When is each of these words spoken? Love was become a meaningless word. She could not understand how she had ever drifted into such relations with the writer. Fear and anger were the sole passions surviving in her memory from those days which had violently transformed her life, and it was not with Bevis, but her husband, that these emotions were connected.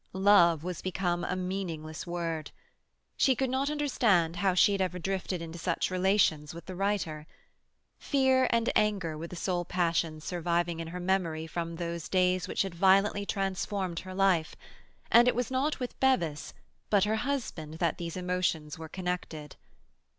Love 0.13 0.63
was 0.63 0.81
become 0.81 1.23
a 1.23 1.35
meaningless 1.35 2.07
word. 2.07 2.49
She 3.17 3.35
could 3.35 3.51
not 3.51 3.69
understand 3.69 4.37
how 4.37 4.55
she 4.55 4.71
had 4.71 4.81
ever 4.81 4.97
drifted 4.97 5.43
into 5.43 5.59
such 5.59 5.91
relations 5.91 6.55
with 6.55 6.65
the 6.65 6.75
writer. 6.75 7.27
Fear 7.99 8.47
and 8.49 8.71
anger 8.75 9.15
were 9.15 9.27
the 9.27 9.35
sole 9.35 9.63
passions 9.63 10.23
surviving 10.23 10.79
in 10.79 10.87
her 10.87 10.99
memory 10.99 11.45
from 11.45 11.75
those 11.75 12.09
days 12.09 12.47
which 12.47 12.63
had 12.63 12.73
violently 12.73 13.27
transformed 13.27 13.99
her 13.99 14.15
life, 14.15 14.55
and 15.11 15.27
it 15.27 15.35
was 15.35 15.51
not 15.51 15.79
with 15.79 15.99
Bevis, 15.99 16.55
but 16.89 17.03
her 17.03 17.17
husband, 17.17 17.75
that 17.75 17.99
these 17.99 18.17
emotions 18.17 18.79
were 18.79 18.89
connected. 18.89 19.55